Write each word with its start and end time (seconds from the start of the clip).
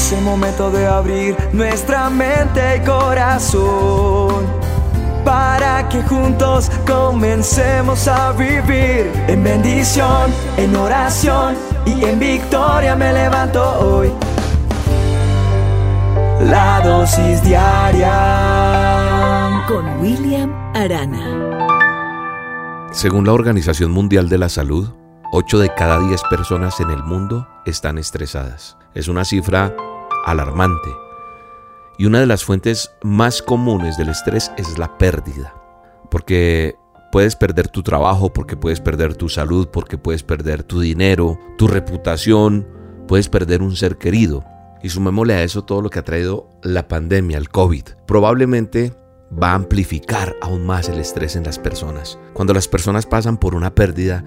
Es 0.00 0.12
el 0.12 0.22
momento 0.22 0.70
de 0.70 0.86
abrir 0.86 1.36
nuestra 1.52 2.08
mente 2.08 2.78
y 2.78 2.80
corazón 2.86 4.46
para 5.26 5.86
que 5.90 6.02
juntos 6.02 6.70
comencemos 6.86 8.08
a 8.08 8.32
vivir 8.32 9.12
en 9.28 9.44
bendición, 9.44 10.32
en 10.56 10.74
oración 10.74 11.54
y 11.84 12.02
en 12.02 12.18
victoria 12.18 12.96
me 12.96 13.12
levanto 13.12 13.62
hoy. 13.78 14.10
La 16.48 16.80
dosis 16.80 17.44
diaria 17.44 18.14
con 19.68 20.00
William 20.00 20.50
Arana. 20.74 22.88
Según 22.90 23.26
la 23.26 23.34
Organización 23.34 23.90
Mundial 23.90 24.30
de 24.30 24.38
la 24.38 24.48
Salud, 24.48 24.88
8 25.32 25.58
de 25.58 25.74
cada 25.74 26.00
10 26.00 26.22
personas 26.30 26.80
en 26.80 26.88
el 26.88 27.04
mundo 27.04 27.46
están 27.66 27.98
estresadas. 27.98 28.78
Es 28.94 29.06
una 29.06 29.24
cifra 29.24 29.72
alarmante. 30.24 30.90
Y 31.98 32.06
una 32.06 32.20
de 32.20 32.26
las 32.26 32.44
fuentes 32.44 32.90
más 33.02 33.42
comunes 33.42 33.96
del 33.96 34.08
estrés 34.08 34.50
es 34.56 34.78
la 34.78 34.96
pérdida. 34.96 35.54
Porque 36.10 36.76
puedes 37.12 37.36
perder 37.36 37.68
tu 37.68 37.82
trabajo, 37.82 38.32
porque 38.32 38.56
puedes 38.56 38.80
perder 38.80 39.14
tu 39.14 39.28
salud, 39.28 39.68
porque 39.68 39.98
puedes 39.98 40.22
perder 40.22 40.62
tu 40.62 40.80
dinero, 40.80 41.38
tu 41.58 41.68
reputación, 41.68 42.66
puedes 43.06 43.28
perder 43.28 43.62
un 43.62 43.76
ser 43.76 43.98
querido. 43.98 44.44
Y 44.82 44.88
sumémosle 44.88 45.34
a 45.34 45.42
eso 45.42 45.62
todo 45.62 45.82
lo 45.82 45.90
que 45.90 45.98
ha 45.98 46.04
traído 46.04 46.48
la 46.62 46.88
pandemia, 46.88 47.36
el 47.36 47.50
COVID. 47.50 47.84
Probablemente 48.06 48.94
va 49.30 49.50
a 49.50 49.54
amplificar 49.54 50.36
aún 50.40 50.64
más 50.64 50.88
el 50.88 50.98
estrés 50.98 51.36
en 51.36 51.44
las 51.44 51.58
personas. 51.58 52.18
Cuando 52.32 52.54
las 52.54 52.66
personas 52.66 53.06
pasan 53.06 53.36
por 53.36 53.54
una 53.54 53.74
pérdida, 53.74 54.24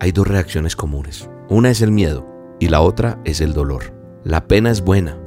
hay 0.00 0.12
dos 0.12 0.26
reacciones 0.26 0.74
comunes. 0.74 1.28
Una 1.48 1.70
es 1.70 1.82
el 1.82 1.92
miedo 1.92 2.26
y 2.58 2.68
la 2.68 2.80
otra 2.80 3.20
es 3.24 3.40
el 3.40 3.52
dolor. 3.52 3.94
La 4.24 4.48
pena 4.48 4.70
es 4.70 4.82
buena. 4.82 5.21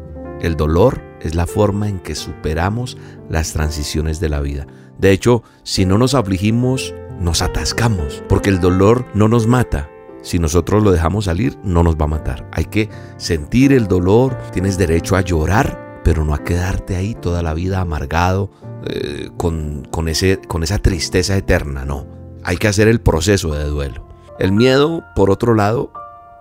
El 0.46 0.58
dolor 0.58 1.02
es 1.22 1.34
la 1.34 1.48
forma 1.48 1.90
en 1.90 1.98
que 1.98 2.14
superamos 2.14 2.98
las 3.30 3.54
transiciones 3.54 4.20
de 4.20 4.30
la 4.30 4.42
vida. 4.42 4.68
De 5.00 5.12
hecho, 5.12 5.42
si 5.64 5.86
no 5.86 5.98
nos 5.98 6.14
afligimos, 6.14 6.94
nos 7.20 7.42
atascamos, 7.42 8.24
porque 8.30 8.52
el 8.52 8.60
dolor 8.60 9.08
no 9.16 9.28
nos 9.28 9.48
mata, 9.48 9.90
si 10.22 10.38
nosotros 10.38 10.84
lo 10.84 10.92
dejamos 10.92 11.26
salir, 11.26 11.58
no 11.64 11.82
nos 11.82 11.96
va 11.96 12.06
a 12.06 12.10
matar. 12.10 12.50
Hay 12.52 12.66
que 12.66 12.90
sentir 13.18 13.74
el 13.74 13.88
dolor, 13.88 14.38
tienes 14.52 14.78
derecho 14.78 15.16
a 15.16 15.22
llorar, 15.22 16.02
pero 16.04 16.24
no 16.24 16.36
a 16.36 16.44
quedarte 16.44 16.96
ahí 16.96 17.16
toda 17.16 17.42
la 17.42 17.56
vida 17.56 17.82
amargado 17.82 18.52
eh, 18.86 19.30
con, 19.38 19.88
con, 19.90 20.08
ese, 20.08 20.40
con 20.48 20.62
esa 20.62 20.78
tristeza 20.78 21.36
eterna, 21.38 21.86
no. 21.86 22.06
Hay 22.44 22.58
que 22.58 22.68
hacer 22.68 22.88
el 22.88 23.02
proceso 23.02 23.54
de 23.54 23.66
duelo. 23.66 24.08
El 24.38 24.52
miedo, 24.52 25.04
por 25.16 25.32
otro 25.32 25.56
lado, 25.56 25.92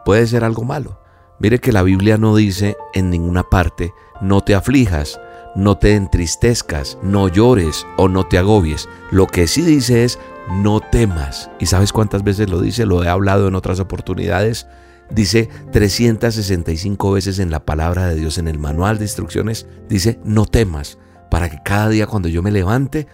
puede 0.04 0.26
ser 0.26 0.44
algo 0.44 0.64
malo. 0.64 1.03
Mire 1.44 1.58
que 1.58 1.72
la 1.72 1.82
Biblia 1.82 2.16
no 2.16 2.34
dice 2.34 2.78
en 2.94 3.10
ninguna 3.10 3.42
parte, 3.42 3.92
no 4.22 4.40
te 4.40 4.54
aflijas, 4.54 5.20
no 5.54 5.76
te 5.76 5.94
entristezcas, 5.94 6.96
no 7.02 7.28
llores 7.28 7.86
o 7.98 8.08
no 8.08 8.26
te 8.26 8.38
agobies. 8.38 8.88
Lo 9.10 9.26
que 9.26 9.46
sí 9.46 9.60
dice 9.60 10.04
es, 10.04 10.18
no 10.62 10.80
temas. 10.80 11.50
¿Y 11.60 11.66
sabes 11.66 11.92
cuántas 11.92 12.24
veces 12.24 12.48
lo 12.48 12.62
dice? 12.62 12.86
Lo 12.86 13.04
he 13.04 13.08
hablado 13.10 13.46
en 13.46 13.56
otras 13.56 13.78
oportunidades. 13.78 14.66
Dice 15.10 15.50
365 15.70 17.12
veces 17.12 17.38
en 17.38 17.50
la 17.50 17.66
palabra 17.66 18.06
de 18.06 18.14
Dios, 18.14 18.38
en 18.38 18.48
el 18.48 18.58
manual 18.58 18.96
de 18.96 19.04
instrucciones, 19.04 19.66
dice, 19.86 20.18
no 20.24 20.46
temas, 20.46 20.96
para 21.30 21.50
que 21.50 21.58
cada 21.62 21.90
día 21.90 22.06
cuando 22.06 22.28
yo 22.30 22.42
me 22.42 22.52
levante, 22.52 23.06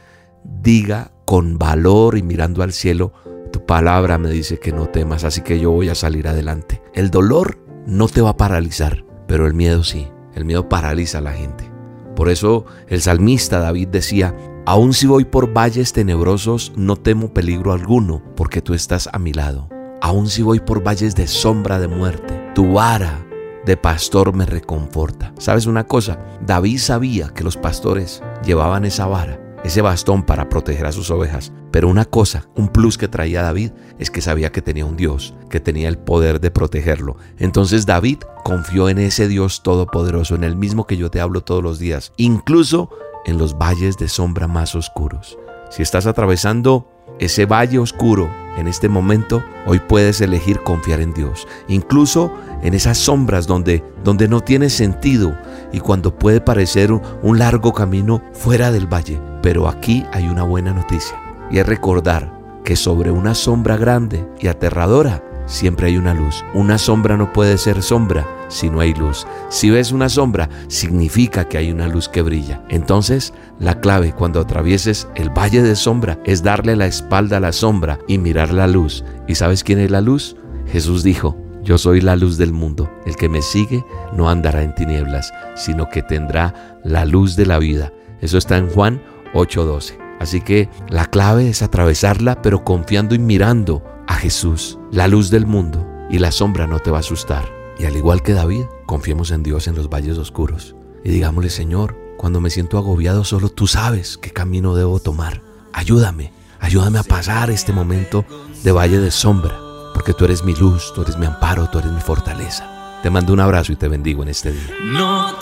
diga 0.44 1.10
con 1.24 1.58
valor 1.58 2.16
y 2.16 2.22
mirando 2.22 2.62
al 2.62 2.72
cielo, 2.72 3.12
tu 3.52 3.66
palabra 3.66 4.18
me 4.18 4.30
dice 4.30 4.60
que 4.60 4.70
no 4.70 4.86
temas, 4.86 5.24
así 5.24 5.40
que 5.40 5.58
yo 5.58 5.72
voy 5.72 5.88
a 5.88 5.96
salir 5.96 6.28
adelante. 6.28 6.80
El 6.94 7.10
dolor 7.10 7.58
no 7.91 8.06
te 8.06 8.20
va 8.20 8.30
a 8.30 8.36
paralizar, 8.36 9.05
pero 9.27 9.46
el 9.46 9.55
miedo 9.55 9.83
sí. 9.83 10.08
El 10.34 10.44
miedo 10.44 10.69
paraliza 10.69 11.19
a 11.19 11.22
la 11.22 11.33
gente. 11.33 11.70
Por 12.14 12.28
eso 12.28 12.64
el 12.86 13.02
salmista 13.02 13.58
David 13.58 13.88
decía, 13.88 14.34
Aun 14.64 14.92
si 14.92 15.08
voy 15.08 15.24
por 15.24 15.52
valles 15.52 15.92
tenebrosos, 15.92 16.72
no 16.77 16.94
temo 16.94 17.34
peligro 17.34 17.72
alguno, 17.72 18.22
porque 18.37 18.62
tú 18.62 18.75
estás 18.75 19.09
a 19.12 19.19
mi 19.19 19.32
lado. 19.32 19.69
Aun 20.00 20.28
si 20.28 20.42
voy 20.42 20.60
por 20.60 20.84
valles 20.84 21.16
de 21.16 21.26
sombra 21.26 21.81
de 21.81 21.88
muerte, 21.88 22.53
tu 22.54 22.75
vara 22.75 23.26
de 23.66 23.76
pastor 23.76 24.34
me 24.34 24.47
reconforta. 24.47 25.34
¿Sabes 25.38 25.66
una 25.66 25.84
cosa? 25.84 26.20
David 26.47 26.78
sabía 26.78 27.31
que 27.31 27.43
los 27.43 27.56
pastores 27.56 28.22
llevaban 28.44 28.84
esa 28.84 29.06
vara, 29.06 29.41
ese 29.65 29.82
bastón 29.82 30.22
para 30.22 30.48
proteger 30.48 30.87
a 30.87 30.93
sus 30.93 31.10
ovejas. 31.10 31.53
Pero 31.71 31.88
una 31.88 32.04
cosa, 32.04 32.48
un 32.56 32.69
plus 32.69 32.98
que 32.98 33.09
traía 33.09 33.43
David, 33.43 33.71
es 33.98 34.10
que 34.10 34.21
sabía 34.21 34.53
que 34.53 34.62
tenía 34.62 34.87
un 34.87 34.97
Dios, 34.97 35.34
que 35.48 35.60
tenía 35.60 35.88
el 35.88 35.98
poder 35.98 36.41
de 36.41 36.50
protegerlo. 36.50 37.16
Entonces 37.38 37.87
David 37.87 38.19
confió 38.44 38.88
en 38.88 38.99
ese 38.99 39.28
Dios 39.28 39.62
todopoderoso, 39.62 40.34
en 40.34 40.44
el 40.44 40.56
mismo 40.56 40.87
que 40.87 40.97
yo 40.97 41.10
te 41.10 41.20
hablo 41.20 41.43
todos 41.43 41.62
los 41.62 41.78
días. 41.78 42.12
Incluso 42.16 42.91
en 43.26 43.38
los 43.38 43.56
valles 43.56 43.97
de 43.99 44.09
sombra 44.09 44.47
más 44.47 44.75
oscuros. 44.75 45.38
Si 45.70 45.82
estás 45.82 46.06
atravesando 46.06 46.88
ese 47.20 47.44
valle 47.44 47.78
oscuro 47.78 48.31
en 48.56 48.66
este 48.66 48.88
momento, 48.88 49.44
hoy 49.66 49.78
puedes 49.78 50.20
elegir 50.20 50.60
confiar 50.60 51.00
en 51.00 51.12
Dios, 51.12 51.47
incluso 51.69 52.32
en 52.62 52.75
esas 52.75 52.99
sombras 52.99 53.47
donde, 53.47 53.84
donde 54.03 54.26
no 54.26 54.41
tiene 54.41 54.70
sentido 54.70 55.37
y 55.72 55.81
cuando 55.81 56.16
puede 56.16 56.41
parecer 56.41 56.92
un 56.92 57.38
largo 57.38 57.72
camino 57.72 58.22
fuera 58.32 58.70
del 58.72 58.86
valle. 58.86 59.20
Pero 59.42 59.69
aquí 59.69 60.04
hay 60.12 60.28
una 60.28 60.42
buena 60.42 60.72
noticia 60.72 61.19
y 61.50 61.58
es 61.58 61.66
recordar 61.66 62.38
que 62.64 62.76
sobre 62.76 63.10
una 63.10 63.34
sombra 63.34 63.76
grande 63.76 64.26
y 64.38 64.48
aterradora 64.48 65.25
siempre 65.47 65.88
hay 65.88 65.97
una 65.97 66.14
luz. 66.14 66.44
Una 66.54 66.78
sombra 66.78 67.16
no 67.16 67.32
puede 67.32 67.58
ser 67.58 67.82
sombra 67.82 68.26
si 68.48 68.69
no 68.69 68.81
hay 68.81 68.94
luz. 68.94 69.26
Si 69.48 69.70
ves 69.70 69.92
una 69.92 70.08
sombra, 70.08 70.48
significa 70.69 71.48
que 71.48 71.58
hay 71.58 71.70
una 71.70 71.88
luz 71.88 72.08
que 72.08 72.22
brilla. 72.22 72.62
Entonces, 72.69 73.32
la 73.58 73.81
clave 73.81 74.12
cuando 74.12 74.41
atravieses 74.41 75.08
el 75.14 75.31
valle 75.31 75.62
de 75.62 75.76
sombra 75.76 76.19
es 76.25 76.42
darle 76.42 76.76
la 76.76 76.87
espalda 76.87 77.38
a 77.38 77.41
la 77.41 77.52
sombra 77.52 77.98
y 78.06 78.19
mirar 78.19 78.52
la 78.52 78.66
luz. 78.66 79.04
¿Y 79.26 79.37
sabes 79.37 79.64
quién 79.64 79.78
es 79.78 79.91
la 79.91 80.00
luz? 80.00 80.37
Jesús 80.66 81.02
dijo, 81.02 81.37
yo 81.62 81.78
soy 81.78 82.00
la 82.00 82.16
luz 82.16 82.37
del 82.37 82.53
mundo. 82.53 82.91
El 83.06 83.16
que 83.16 83.28
me 83.28 83.43
sigue 83.43 83.84
no 84.12 84.31
andará 84.31 84.62
en 84.62 84.75
tinieblas, 84.75 85.32
sino 85.54 85.88
que 85.88 86.03
tendrá 86.03 86.78
la 86.84 87.04
luz 87.04 87.37
de 87.37 87.47
la 87.47 87.59
vida. 87.59 87.93
Eso 88.21 88.38
está 88.38 88.56
en 88.56 88.69
Juan 88.69 89.03
8:12. 89.34 89.99
Así 90.19 90.41
que 90.41 90.69
la 90.88 91.06
clave 91.06 91.49
es 91.49 91.62
atravesarla, 91.62 92.43
pero 92.43 92.65
confiando 92.65 93.15
y 93.15 93.19
mirando 93.19 93.82
a 94.06 94.15
Jesús, 94.15 94.78
la 94.91 95.09
luz 95.09 95.31
del 95.31 95.47
mundo, 95.47 95.87
y 96.10 96.19
la 96.19 96.32
sombra 96.32 96.66
no 96.66 96.78
te 96.78 96.91
va 96.91 96.99
a 96.99 97.00
asustar. 97.00 97.49
Y 97.78 97.87
al 97.87 97.97
igual 97.97 98.22
que 98.22 98.34
David, 98.34 98.65
confiemos 98.87 99.31
en 99.31 99.43
Dios 99.43 99.66
en 99.66 99.76
los 99.76 99.88
valles 99.88 100.19
oscuros. 100.19 100.76
Y 101.04 101.10
digámosle, 101.10 101.49
Señor, 101.49 101.97
cuando 102.19 102.41
me 102.43 102.50
siento 102.50 102.76
agobiado, 102.76 103.25
solo 103.25 103.49
tú 103.49 103.66
sabes 103.66 104.19
qué 104.19 104.31
camino 104.31 104.75
debo 104.75 105.00
tomar. 105.00 105.41
Ayúdame, 105.72 106.32
ayúdame 106.59 106.99
a 106.99 107.03
pasar 107.03 107.50
este 107.50 107.72
momento 107.72 108.26
de 108.62 108.72
valle 108.72 108.99
de 108.99 109.10
sombra, 109.10 109.59
porque 110.00 110.15
tú 110.15 110.25
eres 110.25 110.43
mi 110.43 110.55
luz, 110.55 110.94
tú 110.94 111.03
eres 111.03 111.19
mi 111.19 111.27
amparo, 111.27 111.69
tú 111.69 111.78
eres 111.78 111.93
mi 111.93 112.00
fortaleza. 112.00 112.99
Te 113.03 113.11
mando 113.11 113.34
un 113.34 113.41
abrazo 113.41 113.71
y 113.71 113.77
te 113.77 113.87
bendigo 113.87 114.22
en 114.22 114.31
este 114.31 114.50
día. 114.50 114.75
No 114.83 115.34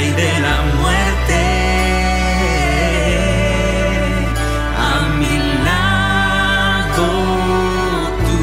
y 0.00 0.10
de 0.10 0.40
la 0.40 0.62
muerte. 0.80 1.40
A 4.76 5.08
mi 5.18 5.36
lado 5.66 7.08
tú 8.26 8.42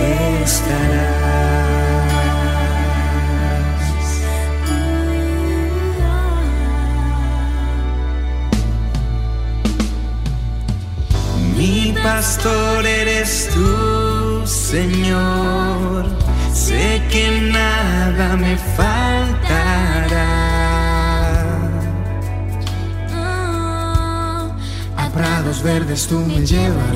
estarás. 0.00 1.20
Mi 11.56 11.94
pastor 12.02 12.86
eres 12.86 13.50
tú, 13.52 14.46
Señor 14.46 16.06
sé 16.52 17.02
que 17.10 17.50
nada 17.52 18.36
me 18.36 18.56
faltará. 18.76 20.26
Ah, 23.12 24.50
a 24.96 25.08
prados 25.10 25.62
verdes 25.62 26.06
tú 26.06 26.18
me 26.20 26.44
llevarás. 26.44 26.90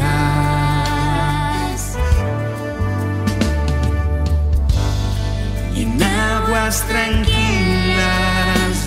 Y 5.75 5.83
en 5.83 6.03
aguas 6.03 6.83
tranquilas, 6.89 7.33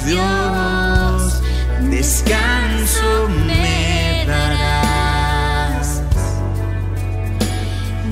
Dios, 0.06 1.42
descanso 1.90 3.30
me 3.46 4.26
darás. 4.28 6.02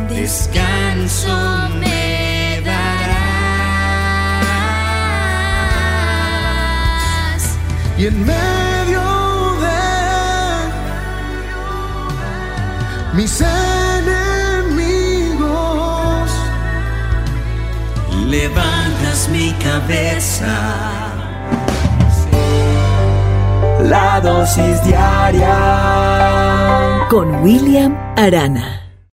Descanso 0.09 1.35
me 1.79 1.94
Y 7.97 8.07
en 8.07 8.25
medio 8.25 9.01
de 9.61 9.81
mis 13.13 13.41
enemigos, 14.01 14.99
levantas 18.27 19.29
mi 19.31 19.51
cabeza. 19.53 20.55
La 23.83 24.19
dosis 24.19 24.83
diaria 24.83 25.55
con 27.09 27.35
William 27.43 27.95
Arana. 28.17 28.84